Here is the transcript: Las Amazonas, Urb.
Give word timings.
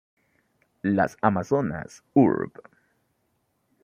Las 0.81 1.15
Amazonas, 1.21 2.01
Urb. 2.15 2.59